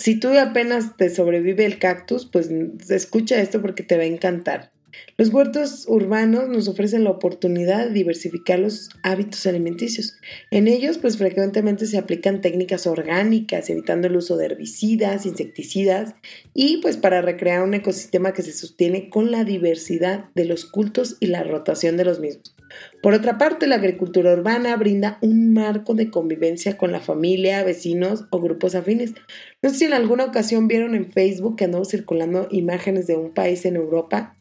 [0.00, 2.48] si tú apenas te sobrevive el cactus, pues
[2.88, 4.72] escucha esto porque te va a encantar.
[5.16, 10.18] Los huertos urbanos nos ofrecen la oportunidad de diversificar los hábitos alimenticios.
[10.50, 16.14] En ellos, pues frecuentemente se aplican técnicas orgánicas, evitando el uso de herbicidas, insecticidas
[16.54, 21.16] y pues para recrear un ecosistema que se sostiene con la diversidad de los cultos
[21.20, 22.54] y la rotación de los mismos.
[23.02, 28.26] Por otra parte, la agricultura urbana brinda un marco de convivencia con la familia, vecinos
[28.30, 29.14] o grupos afines.
[29.62, 33.32] No sé si en alguna ocasión vieron en Facebook que andó circulando imágenes de un
[33.32, 34.36] país en Europa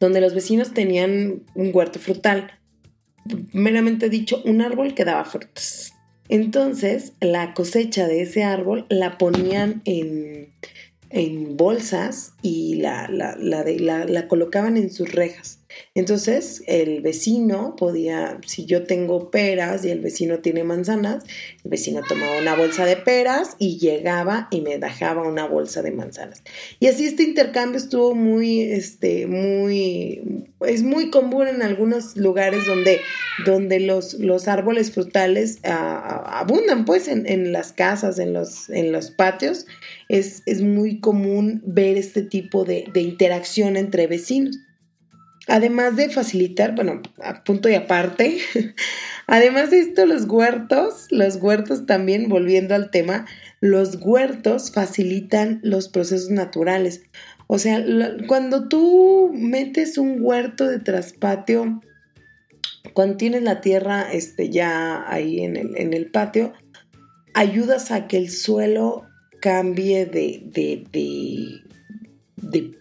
[0.00, 2.52] donde los vecinos tenían un huerto frutal,
[3.52, 5.94] meramente dicho, un árbol que daba frutas.
[6.28, 10.52] Entonces, la cosecha de ese árbol la ponían en,
[11.56, 15.57] bolsas y la, la, colocaban en sus rejas.
[15.94, 21.24] Entonces, el vecino podía, si yo tengo peras y el vecino tiene manzanas,
[21.64, 25.90] el vecino tomaba una bolsa de peras y llegaba y me dejaba una bolsa de
[25.90, 26.42] manzanas.
[26.78, 33.00] Y así este intercambio estuvo muy, este, muy, es muy común en algunos lugares donde,
[33.44, 39.66] donde los, los árboles frutales abundan, pues, en, las casas, en los, en los patios.
[40.08, 44.58] Es, muy común ver este tipo de interacción entre vecinos.
[45.48, 48.38] Además de facilitar, bueno, a punto y aparte,
[49.26, 53.24] además de esto, los huertos, los huertos también, volviendo al tema,
[53.60, 57.02] los huertos facilitan los procesos naturales.
[57.46, 57.82] O sea,
[58.26, 61.80] cuando tú metes un huerto de traspatio,
[62.92, 66.52] cuando tienes la tierra este, ya ahí en el, en el patio,
[67.32, 69.06] ayudas a que el suelo
[69.40, 71.62] cambie de, de, de,
[72.36, 72.77] de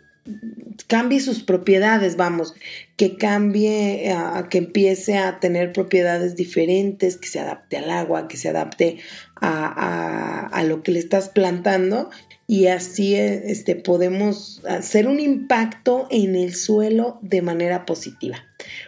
[0.88, 2.56] cambie sus propiedades, vamos,
[2.96, 8.38] que cambie, a, que empiece a tener propiedades diferentes, que se adapte al agua, que
[8.38, 8.98] se adapte
[9.36, 12.10] a, a, lo que le estás plantando
[12.48, 18.46] y así este, podemos hacer un impacto en el suelo de manera positiva.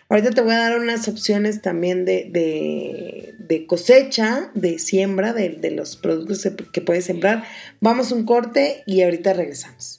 [0.07, 5.49] Ahorita te voy a dar unas opciones también de, de, de cosecha, de siembra, de,
[5.49, 7.43] de los productos que puedes sembrar.
[7.81, 9.98] Vamos un corte y ahorita regresamos.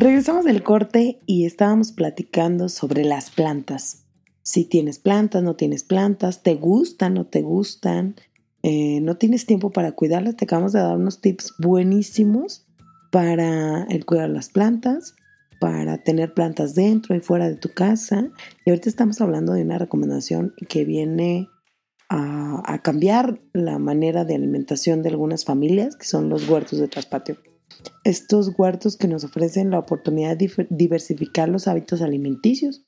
[0.00, 4.06] Regresamos del corte y estábamos platicando sobre las plantas.
[4.42, 8.14] Si tienes plantas, no tienes plantas, te gustan, no te gustan,
[8.62, 12.66] eh, no tienes tiempo para cuidarlas, te acabamos de dar unos tips buenísimos
[13.12, 15.16] para el cuidar las plantas,
[15.60, 18.30] para tener plantas dentro y fuera de tu casa.
[18.64, 21.50] Y ahorita estamos hablando de una recomendación que viene
[22.08, 26.88] a, a cambiar la manera de alimentación de algunas familias, que son los huertos de
[26.88, 27.36] traspatio
[28.04, 32.84] estos huertos que nos ofrecen la oportunidad de diversificar los hábitos alimenticios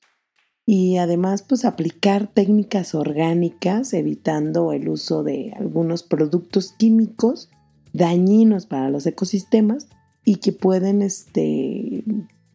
[0.64, 7.51] y además pues aplicar técnicas orgánicas evitando el uso de algunos productos químicos
[7.93, 9.88] dañinos para los ecosistemas
[10.24, 12.05] y que pueden este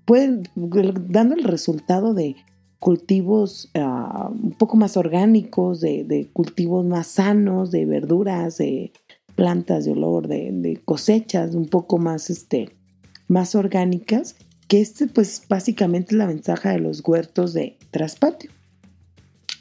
[0.05, 2.38] pueden dando el resultado de
[2.79, 8.93] cultivos ah, un poco más orgánicos, de, de, cultivos más sanos, de verduras, de
[9.38, 12.75] plantas de olor, de, cosechas un poco más, este,
[13.29, 14.35] más orgánicas,
[14.67, 18.49] que este pues básicamente es la ventaja de los huertos de traspatio.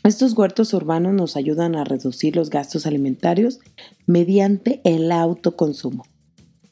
[0.03, 3.61] Estos huertos urbanos nos ayudan a reducir los gastos alimentarios
[4.07, 6.05] mediante el autoconsumo.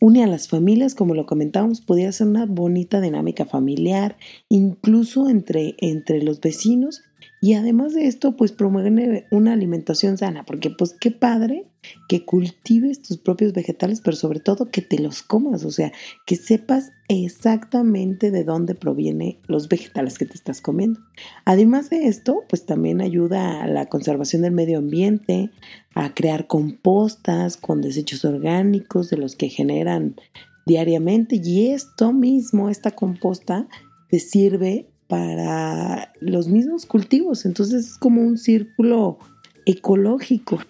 [0.00, 4.16] une a las familias, como lo comentábamos, podría ser una bonita dinámica familiar,
[4.48, 7.02] incluso entre, entre los vecinos
[7.44, 11.66] y además de esto, pues promueve una alimentación sana, porque pues qué padre
[12.08, 15.92] que cultives tus propios vegetales, pero sobre todo que te los comas, o sea,
[16.24, 21.00] que sepas exactamente de dónde provienen los vegetales que te estás comiendo.
[21.44, 25.50] Además de esto, pues también ayuda a la conservación del medio ambiente,
[25.94, 30.16] a crear compostas con desechos orgánicos de los que generan
[30.64, 33.68] diariamente y esto mismo, esta composta,
[34.08, 37.44] te sirve para los mismos cultivos.
[37.44, 39.18] Entonces es como un círculo
[39.66, 40.60] ecológico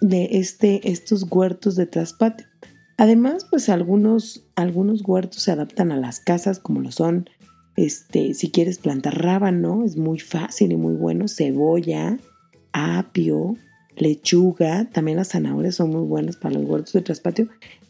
[0.00, 2.46] de este, estos huertos de traspatio.
[2.96, 7.28] Además, pues algunos, algunos huertos se adaptan a las casas, como lo son,
[7.76, 12.18] este, si quieres plantar rábano, es muy fácil y muy bueno, cebolla,
[12.72, 13.56] apio,
[13.96, 17.48] lechuga, también las zanahorias son muy buenas para los huertos de traspatio.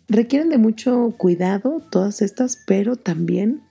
[0.09, 3.63] Requieren de mucho cuidado todas estas, pero también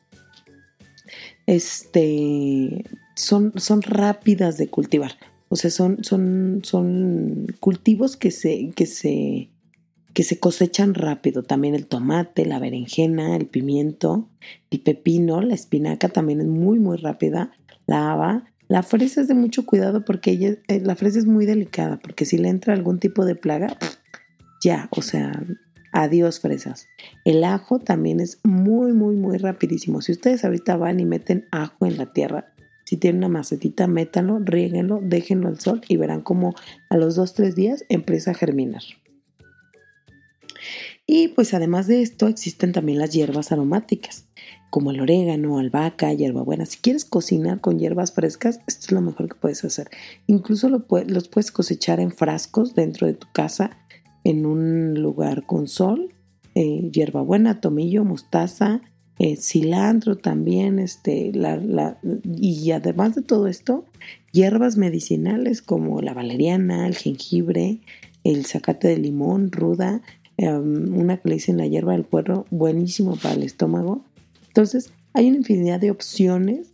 [1.50, 2.86] este,
[3.16, 5.14] son, son rápidas de cultivar.
[5.48, 9.50] O sea, son, son, son cultivos que se, que, se,
[10.14, 11.42] que se cosechan rápido.
[11.42, 14.30] También el tomate, la berenjena, el pimiento,
[14.70, 17.52] el pepino, la espinaca también es muy, muy rápida.
[17.88, 18.46] La haba.
[18.68, 22.26] La fresa es de mucho cuidado porque ella, eh, la fresa es muy delicada, porque
[22.26, 23.76] si le entra algún tipo de plaga,
[24.62, 25.44] ya, o sea,
[25.92, 26.88] Adiós fresas.
[27.26, 30.02] El ajo también es muy, muy, muy rapidísimo.
[30.02, 32.54] Si ustedes ahorita van y meten ajo en la tierra,
[32.86, 36.56] si tienen una macetita, métanlo, riéguenlo, déjenlo al sol y verán cómo
[36.90, 38.82] a los 2-3 días empieza a germinar.
[41.06, 44.28] Y pues además de esto existen también las hierbas aromáticas,
[44.70, 46.68] como el orégano, albahaca, hierbabuena.
[46.68, 49.90] Si quieres cocinar con hierbas frescas, esto es lo mejor que puedes hacer.
[50.28, 50.84] Incluso los
[51.28, 53.78] puedes cosechar en frascos dentro de tu casa
[54.30, 56.14] en un lugar con sol,
[56.54, 58.82] eh, hierbabuena, tomillo, mostaza,
[59.18, 61.32] eh, cilantro también, este,
[62.24, 63.86] y además de todo esto,
[64.32, 67.82] hierbas medicinales como la valeriana, el jengibre,
[68.24, 70.02] el zacate de limón, ruda,
[70.38, 74.06] em, una que le dicen la hierba del puerro, buenísimo para el estómago.
[74.48, 76.72] Entonces, hay una infinidad de opciones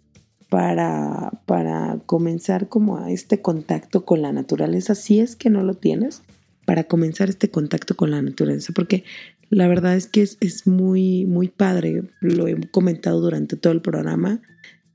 [0.49, 5.75] para, para comenzar como a este contacto con la naturaleza, si es que no lo
[5.75, 6.21] tienes,
[6.65, 9.03] para comenzar este contacto con la naturaleza, porque
[9.49, 14.41] la verdad es que es, muy, muy padre, lo he comentado durante todo el programa,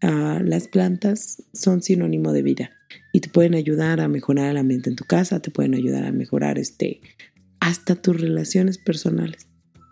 [0.02, 2.70] ah, las plantas son sinónimo de vida
[3.12, 6.12] y te pueden ayudar a mejorar el ambiente en tu casa, te pueden ayudar a
[6.12, 7.00] mejorar este,
[7.60, 9.46] hasta tus relaciones personales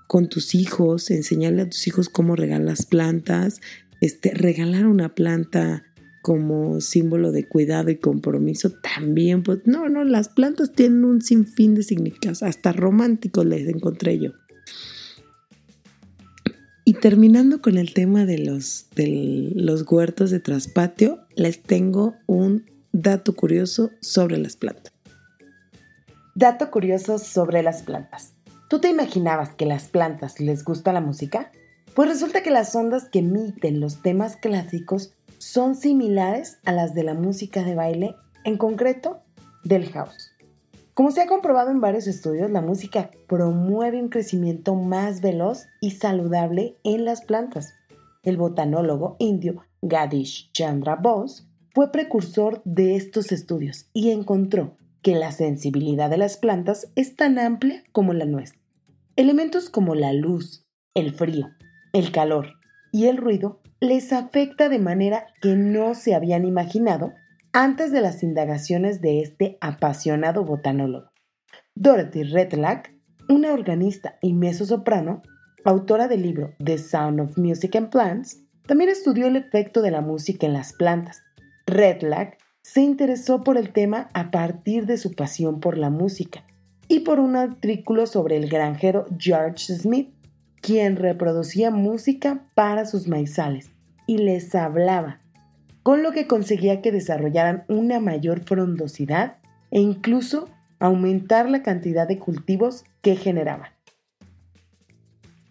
[0.09, 3.61] con tus hijos, enseñarle a tus hijos cómo regar las plantas,
[4.01, 5.85] este, regalar una planta
[6.29, 11.75] como símbolo de cuidado y compromiso también, pues no, no, las plantas tienen un sinfín
[11.75, 14.33] de significados, hasta románticos les encontré yo.
[16.85, 22.67] Y terminando con el tema de los, de los huertos de traspatio, les tengo un
[22.93, 24.93] dato curioso sobre las plantas.
[26.35, 28.35] Dato curioso sobre las plantas.
[28.69, 31.53] ¿Tú te imaginabas que las plantas les gusta la música?
[31.95, 37.05] Pues resulta que las ondas que emiten los temas clásicos son similares a las de
[37.05, 38.15] la música de baile,
[38.45, 39.21] en concreto
[39.65, 40.33] del house.
[40.95, 45.93] Como se ha comprobado en varios estudios, la música promueve un crecimiento más veloz y
[45.93, 47.75] saludable en las plantas.
[48.25, 55.31] El botanólogo indio Gadish Chandra Bose fue precursor de estos estudios y encontró que la
[55.31, 58.61] sensibilidad de las plantas es tan amplia como la nuestra.
[59.15, 61.51] Elementos como la luz, el frío,
[61.93, 62.55] el calor
[62.91, 67.13] y el ruido les afecta de manera que no se habían imaginado
[67.53, 71.11] antes de las indagaciones de este apasionado botanólogo.
[71.75, 72.93] Dorothy Redlack,
[73.29, 75.23] una organista y mezzosoprano,
[75.65, 80.01] autora del libro The Sound of Music and Plants, también estudió el efecto de la
[80.01, 81.23] música en las plantas.
[81.67, 86.45] Redlack se interesó por el tema a partir de su pasión por la música
[86.89, 90.13] y por un artículo sobre el granjero George Smith,
[90.61, 93.71] quien reproducía música para sus maizales
[94.07, 95.21] y les hablaba,
[95.83, 99.37] con lo que conseguía que desarrollaran una mayor frondosidad
[99.71, 100.49] e incluso
[100.79, 103.71] aumentar la cantidad de cultivos que generaban.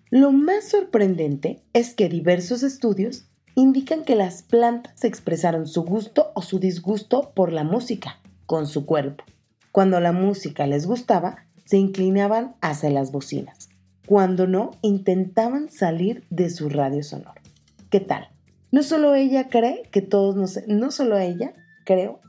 [0.09, 6.41] Lo más sorprendente es que diversos estudios indican que las plantas expresaron su gusto o
[6.41, 9.25] su disgusto por la música con su cuerpo.
[9.71, 13.66] Cuando la música les gustaba, se inclinaban hacia las bocinas.
[14.07, 17.41] Cuando no, intentaban salir de su radio sonoro.
[17.89, 18.29] ¿Qué tal?
[18.71, 20.61] No solo ella cree que todos.
[20.65, 21.51] No solo ella,
[21.85, 22.21] creo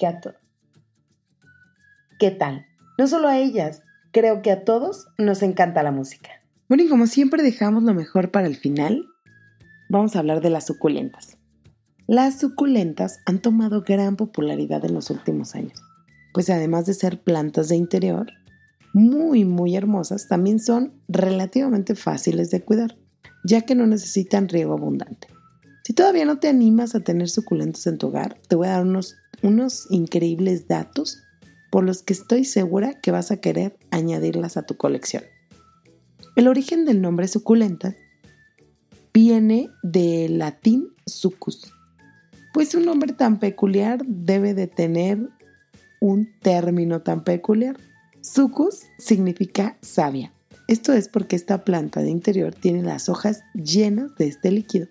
[0.00, 0.36] que a todos.
[2.18, 2.66] ¿Qué tal?
[2.98, 6.30] No solo a ellas, creo que a todos nos encanta la música.
[6.68, 9.06] Bueno, y como siempre dejamos lo mejor para el final,
[9.90, 11.38] vamos a hablar de las suculentas.
[12.08, 15.80] Las suculentas han tomado gran popularidad en los últimos años,
[16.34, 18.26] pues además de ser plantas de interior,
[18.92, 22.96] muy muy hermosas, también son relativamente fáciles de cuidar,
[23.44, 25.28] ya que no necesitan riego abundante.
[25.84, 28.82] Si todavía no te animas a tener suculentas en tu hogar, te voy a dar
[28.82, 31.22] unos, unos increíbles datos
[31.70, 35.24] por los que estoy segura que vas a querer añadirlas a tu colección.
[36.36, 37.94] El origen del nombre suculenta
[39.12, 41.72] viene del latín succus,
[42.52, 45.18] pues un nombre tan peculiar debe de tener
[46.00, 47.76] un término tan peculiar.
[48.22, 50.32] Succus significa savia.
[50.68, 54.86] Esto es porque esta planta de interior tiene las hojas llenas de este líquido,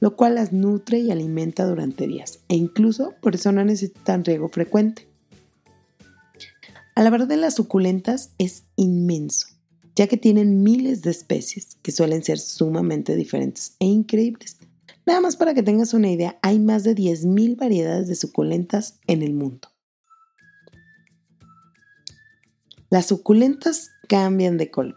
[0.00, 4.48] lo cual las nutre y alimenta durante días, e incluso por eso no necesitan riego
[4.48, 5.06] frecuente.
[6.94, 9.48] Al de las suculentas es inmenso,
[9.94, 14.56] ya que tienen miles de especies que suelen ser sumamente diferentes e increíbles.
[15.04, 19.22] Nada más para que tengas una idea, hay más de 10.000 variedades de suculentas en
[19.22, 19.69] el mundo.
[22.90, 24.96] Las suculentas cambian de color.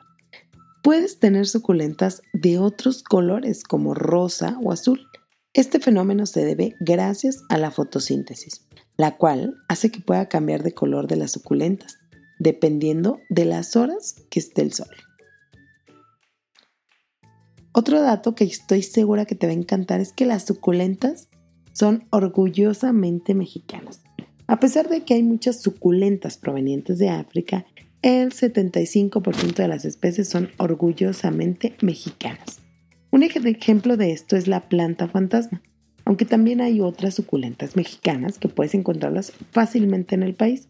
[0.83, 5.07] Puedes tener suculentas de otros colores como rosa o azul.
[5.53, 8.67] Este fenómeno se debe gracias a la fotosíntesis
[8.97, 11.97] la cual hace que pueda cambiar de color de las suculentas,
[12.39, 14.87] dependiendo de las horas que esté el sol.
[17.73, 21.29] Otro dato que estoy segura que te va a encantar es que las suculentas
[21.73, 24.01] son orgullosamente mexicanas.
[24.47, 27.65] A pesar de que hay muchas suculentas provenientes de África,
[28.01, 32.59] el 75% de las especies son orgullosamente mexicanas.
[33.11, 35.61] Un ejemplo de esto es la planta fantasma,
[36.03, 40.67] aunque también hay otras suculentas mexicanas que puedes encontrarlas fácilmente en el país.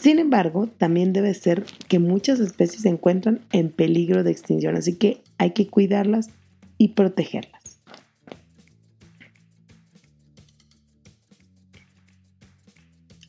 [0.00, 4.96] Sin embargo, también debe ser que muchas especies se encuentran en peligro de extinción, así
[4.96, 6.30] que hay que cuidarlas
[6.76, 7.53] y protegerlas.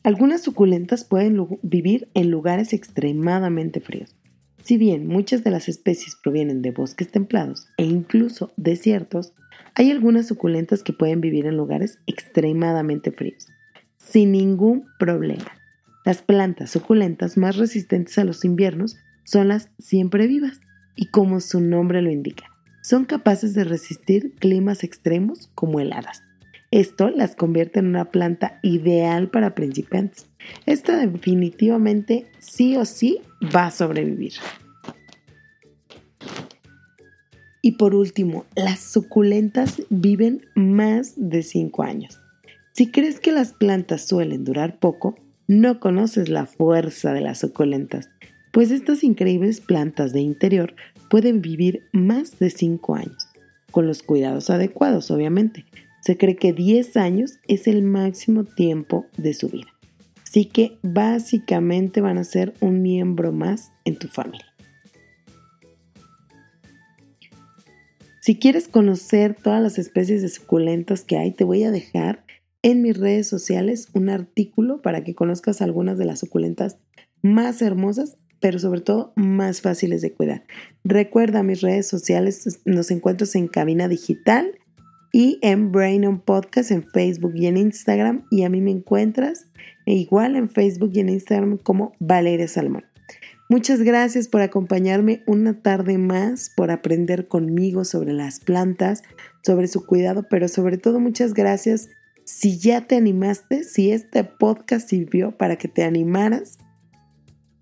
[0.06, 4.14] Algunas suculentas pueden vivir en lugares extremadamente fríos.
[4.62, 9.32] Si bien muchas de las especies provienen de bosques templados e incluso desiertos,
[9.74, 13.48] hay algunas suculentas que pueden vivir en lugares extremadamente fríos,
[13.96, 15.50] sin ningún problema.
[16.04, 20.60] Las plantas suculentas más resistentes a los inviernos son las siempre vivas
[20.94, 22.44] y como su nombre lo indica,
[22.80, 26.22] son capaces de resistir climas extremos como heladas.
[26.70, 30.26] Esto las convierte en una planta ideal para principiantes.
[30.66, 33.20] Esta definitivamente sí o sí
[33.54, 34.32] va a sobrevivir.
[37.62, 42.20] Y por último, las suculentas viven más de 5 años.
[42.72, 45.16] Si crees que las plantas suelen durar poco,
[45.48, 48.08] no conoces la fuerza de las suculentas,
[48.52, 50.74] pues estas increíbles plantas de interior
[51.10, 53.28] pueden vivir más de 5 años,
[53.70, 55.64] con los cuidados adecuados, obviamente.
[56.06, 59.74] Se cree que 10 años es el máximo tiempo de su vida.
[60.22, 64.46] Así que básicamente van a ser un miembro más en tu familia.
[68.20, 72.24] Si quieres conocer todas las especies de suculentas que hay, te voy a dejar
[72.62, 76.78] en mis redes sociales un artículo para que conozcas algunas de las suculentas
[77.20, 80.44] más hermosas, pero sobre todo más fáciles de cuidar.
[80.84, 84.55] Recuerda mis redes sociales, nos encuentras en Cabina Digital
[85.16, 88.26] y en Brain on Podcast en Facebook y en Instagram.
[88.30, 89.46] Y a mí me encuentras
[89.86, 92.84] igual en Facebook y en Instagram como Valeria Salmón.
[93.48, 99.04] Muchas gracias por acompañarme una tarde más, por aprender conmigo sobre las plantas,
[99.42, 101.88] sobre su cuidado, pero sobre todo muchas gracias
[102.26, 106.58] si ya te animaste, si este podcast sirvió para que te animaras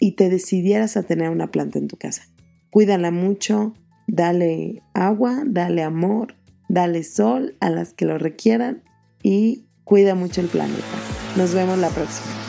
[0.00, 2.22] y te decidieras a tener una planta en tu casa.
[2.70, 3.74] Cuídala mucho,
[4.08, 6.34] dale agua, dale amor,
[6.74, 8.82] dale sol a las que lo requieran
[9.22, 10.82] y cuida mucho el planeta.
[11.36, 12.43] Nos vemos la próxima.